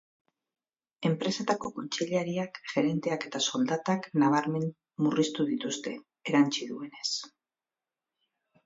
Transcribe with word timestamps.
Enpresetako 1.09 1.71
kontseilariak, 1.75 2.57
gerenteak 2.71 3.27
eta 3.29 3.43
soldatak 3.53 4.09
nabarmen 4.25 4.67
murriztu 5.09 5.49
dituzte, 5.53 5.97
erantsi 6.33 6.73
duenez. 6.75 7.09